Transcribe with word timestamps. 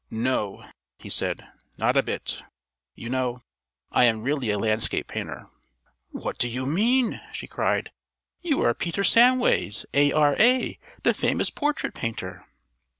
"No," 0.09 0.67
he 0.97 1.09
said. 1.11 1.47
"Not 1.77 1.95
a 1.95 2.01
bit. 2.01 2.41
You 2.95 3.07
know, 3.07 3.43
I 3.91 4.05
am 4.05 4.23
really 4.23 4.49
a 4.49 4.57
landscape 4.57 5.05
painter." 5.09 5.47
"What 6.09 6.39
do 6.39 6.47
you 6.47 6.65
mean?" 6.65 7.21
she 7.31 7.45
cried. 7.45 7.91
"You 8.41 8.61
are 8.61 8.73
Peter 8.73 9.03
Samways, 9.03 9.85
A.R.A., 9.93 10.79
the 11.03 11.13
famous 11.13 11.51
portrait 11.51 11.93
painter!" 11.93 12.43